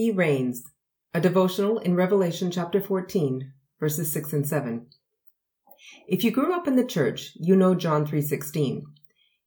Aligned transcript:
He 0.00 0.12
reigns. 0.12 0.62
A 1.12 1.20
devotional 1.20 1.78
in 1.78 1.96
Revelation 1.96 2.52
chapter 2.52 2.80
14, 2.80 3.52
verses 3.80 4.12
6 4.12 4.32
and 4.32 4.46
7. 4.46 4.86
If 6.06 6.22
you 6.22 6.30
grew 6.30 6.54
up 6.54 6.68
in 6.68 6.76
the 6.76 6.86
church, 6.86 7.32
you 7.34 7.56
know 7.56 7.74
John 7.74 8.06
3:16. 8.06 8.84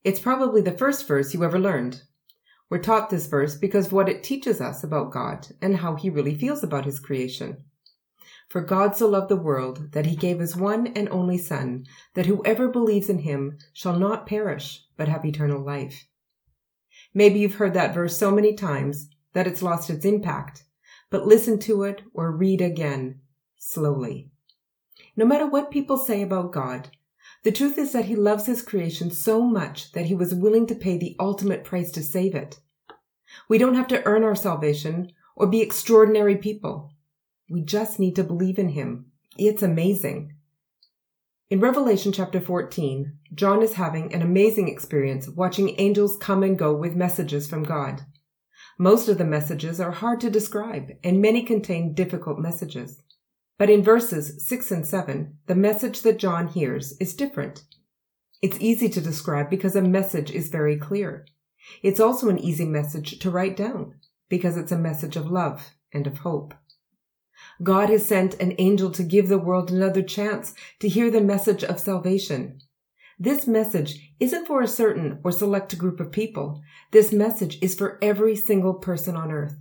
It's 0.04 0.20
probably 0.20 0.60
the 0.60 0.76
first 0.76 1.08
verse 1.08 1.32
you 1.32 1.42
ever 1.42 1.58
learned. 1.58 2.02
We're 2.68 2.82
taught 2.82 3.08
this 3.08 3.28
verse 3.28 3.56
because 3.56 3.86
of 3.86 3.92
what 3.94 4.10
it 4.10 4.22
teaches 4.22 4.60
us 4.60 4.84
about 4.84 5.10
God 5.10 5.46
and 5.62 5.78
how 5.78 5.96
he 5.96 6.10
really 6.10 6.34
feels 6.34 6.62
about 6.62 6.84
his 6.84 7.00
creation. 7.00 7.64
For 8.50 8.60
God 8.60 8.94
so 8.94 9.08
loved 9.08 9.30
the 9.30 9.36
world 9.36 9.92
that 9.92 10.04
he 10.04 10.16
gave 10.16 10.38
his 10.38 10.54
one 10.54 10.86
and 10.88 11.08
only 11.08 11.38
son, 11.38 11.86
that 12.12 12.26
whoever 12.26 12.68
believes 12.68 13.08
in 13.08 13.20
him 13.20 13.56
shall 13.72 13.98
not 13.98 14.26
perish, 14.26 14.84
but 14.98 15.08
have 15.08 15.24
eternal 15.24 15.64
life. 15.64 16.08
Maybe 17.14 17.38
you've 17.40 17.54
heard 17.54 17.72
that 17.72 17.94
verse 17.94 18.18
so 18.18 18.30
many 18.30 18.52
times 18.52 19.08
that 19.32 19.46
it's 19.46 19.62
lost 19.62 19.90
its 19.90 20.04
impact, 20.04 20.64
but 21.10 21.26
listen 21.26 21.58
to 21.60 21.82
it 21.84 22.02
or 22.12 22.30
read 22.30 22.60
again 22.60 23.20
slowly. 23.56 24.30
No 25.16 25.24
matter 25.24 25.46
what 25.46 25.70
people 25.70 25.96
say 25.96 26.22
about 26.22 26.52
God, 26.52 26.90
the 27.44 27.52
truth 27.52 27.76
is 27.76 27.92
that 27.92 28.06
he 28.06 28.16
loves 28.16 28.46
his 28.46 28.62
creation 28.62 29.10
so 29.10 29.42
much 29.42 29.92
that 29.92 30.06
he 30.06 30.14
was 30.14 30.34
willing 30.34 30.66
to 30.68 30.74
pay 30.74 30.96
the 30.96 31.16
ultimate 31.18 31.64
price 31.64 31.90
to 31.92 32.02
save 32.02 32.34
it. 32.34 32.60
We 33.48 33.58
don't 33.58 33.74
have 33.74 33.88
to 33.88 34.04
earn 34.06 34.22
our 34.22 34.34
salvation 34.34 35.12
or 35.34 35.46
be 35.46 35.60
extraordinary 35.60 36.36
people. 36.36 36.92
We 37.48 37.62
just 37.62 37.98
need 37.98 38.16
to 38.16 38.24
believe 38.24 38.58
in 38.58 38.70
him. 38.70 39.06
It's 39.36 39.62
amazing. 39.62 40.34
In 41.50 41.60
Revelation 41.60 42.12
chapter 42.12 42.40
14, 42.40 43.18
John 43.34 43.62
is 43.62 43.74
having 43.74 44.14
an 44.14 44.22
amazing 44.22 44.68
experience 44.68 45.28
watching 45.28 45.74
angels 45.78 46.16
come 46.16 46.42
and 46.42 46.58
go 46.58 46.74
with 46.74 46.96
messages 46.96 47.46
from 47.46 47.64
God. 47.64 48.02
Most 48.82 49.08
of 49.08 49.16
the 49.16 49.24
messages 49.24 49.78
are 49.80 49.92
hard 49.92 50.20
to 50.22 50.28
describe, 50.28 50.90
and 51.04 51.22
many 51.22 51.44
contain 51.44 51.94
difficult 51.94 52.40
messages. 52.40 53.00
But 53.56 53.70
in 53.70 53.84
verses 53.84 54.44
6 54.44 54.72
and 54.72 54.84
7, 54.84 55.38
the 55.46 55.54
message 55.54 56.02
that 56.02 56.18
John 56.18 56.48
hears 56.48 56.96
is 56.98 57.14
different. 57.14 57.62
It's 58.42 58.58
easy 58.58 58.88
to 58.88 59.00
describe 59.00 59.48
because 59.48 59.76
a 59.76 59.82
message 59.82 60.32
is 60.32 60.48
very 60.48 60.76
clear. 60.76 61.28
It's 61.84 62.00
also 62.00 62.28
an 62.28 62.40
easy 62.40 62.64
message 62.64 63.20
to 63.20 63.30
write 63.30 63.56
down 63.56 64.00
because 64.28 64.56
it's 64.56 64.72
a 64.72 64.76
message 64.76 65.14
of 65.14 65.30
love 65.30 65.74
and 65.92 66.08
of 66.08 66.18
hope. 66.18 66.52
God 67.62 67.88
has 67.88 68.04
sent 68.04 68.34
an 68.40 68.52
angel 68.58 68.90
to 68.90 69.04
give 69.04 69.28
the 69.28 69.38
world 69.38 69.70
another 69.70 70.02
chance 70.02 70.54
to 70.80 70.88
hear 70.88 71.08
the 71.08 71.20
message 71.20 71.62
of 71.62 71.78
salvation. 71.78 72.58
This 73.18 73.46
message 73.46 74.14
isn't 74.18 74.46
for 74.46 74.62
a 74.62 74.68
certain 74.68 75.20
or 75.22 75.32
select 75.32 75.76
group 75.78 76.00
of 76.00 76.12
people. 76.12 76.62
This 76.90 77.12
message 77.12 77.58
is 77.60 77.74
for 77.74 77.98
every 78.02 78.36
single 78.36 78.74
person 78.74 79.16
on 79.16 79.30
earth. 79.30 79.56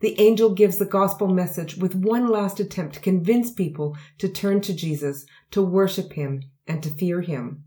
The 0.00 0.18
angel 0.20 0.54
gives 0.54 0.78
the 0.78 0.84
gospel 0.84 1.28
message 1.28 1.76
with 1.76 1.94
one 1.94 2.28
last 2.28 2.60
attempt 2.60 2.94
to 2.94 3.00
convince 3.00 3.50
people 3.50 3.96
to 4.18 4.28
turn 4.28 4.60
to 4.62 4.74
Jesus, 4.74 5.26
to 5.50 5.62
worship 5.62 6.12
him, 6.12 6.42
and 6.66 6.82
to 6.82 6.90
fear 6.90 7.20
him. 7.20 7.64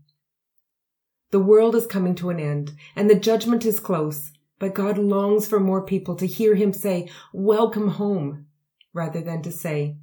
The 1.30 1.40
world 1.40 1.74
is 1.74 1.86
coming 1.86 2.14
to 2.16 2.30
an 2.30 2.40
end, 2.40 2.72
and 2.94 3.10
the 3.10 3.18
judgment 3.18 3.66
is 3.66 3.80
close, 3.80 4.32
but 4.58 4.74
God 4.74 4.96
longs 4.96 5.46
for 5.46 5.60
more 5.60 5.82
people 5.84 6.14
to 6.16 6.26
hear 6.26 6.54
him 6.54 6.72
say, 6.72 7.10
Welcome 7.32 7.88
home, 7.88 8.46
rather 8.94 9.20
than 9.20 9.42
to 9.42 9.52
say, 9.52 9.96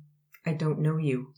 I 0.46 0.54
don't 0.54 0.80
know 0.80 0.98
you. 0.98 1.34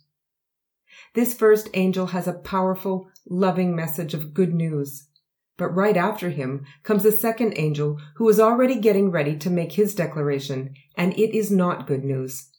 This 1.13 1.33
first 1.33 1.69
angel 1.73 2.07
has 2.07 2.27
a 2.27 2.33
powerful, 2.33 3.09
loving 3.27 3.75
message 3.75 4.13
of 4.13 4.33
good 4.33 4.53
news. 4.53 5.07
But 5.57 5.73
right 5.73 5.95
after 5.95 6.29
him 6.29 6.65
comes 6.83 7.03
the 7.03 7.11
second 7.11 7.53
angel 7.57 7.99
who 8.15 8.27
is 8.27 8.39
already 8.39 8.75
getting 8.75 9.11
ready 9.11 9.37
to 9.37 9.49
make 9.49 9.73
his 9.73 9.95
declaration, 9.95 10.73
and 10.97 11.13
it 11.13 11.35
is 11.35 11.49
not 11.49 11.87
good 11.87 12.03
news. 12.03 12.49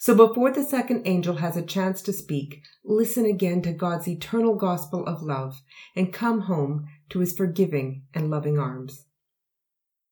So 0.00 0.16
before 0.16 0.50
the 0.50 0.64
second 0.64 1.06
angel 1.06 1.36
has 1.36 1.56
a 1.56 1.62
chance 1.62 2.02
to 2.02 2.12
speak, 2.12 2.62
listen 2.84 3.24
again 3.24 3.62
to 3.62 3.72
God's 3.72 4.08
eternal 4.08 4.56
gospel 4.56 5.06
of 5.06 5.22
love 5.22 5.62
and 5.94 6.12
come 6.12 6.40
home 6.40 6.86
to 7.10 7.20
his 7.20 7.36
forgiving 7.36 8.02
and 8.12 8.28
loving 8.28 8.58
arms. 8.58 9.06